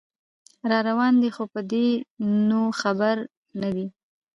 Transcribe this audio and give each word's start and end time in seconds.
راروان 0.71 1.13
دی 1.21 1.29
خو 1.35 1.43
په 1.53 1.59
دې 1.71 1.87
نو 2.49 2.61
خبر 2.81 3.15
نه 3.61 3.69
دی 3.75 3.87